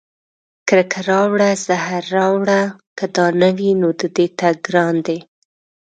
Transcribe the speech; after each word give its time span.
کرکه 0.67 0.99
راوړه 1.09 1.49
زهر 1.65 2.03
راوړه 2.17 2.61
که 2.97 3.05
دا 3.15 3.25
نه 3.41 3.49
وي، 3.57 3.71
نو 3.81 3.89
د 3.99 4.01
دې 4.15 4.25
تګ 4.39 4.55
ګران 4.67 4.95
دی 5.07 5.19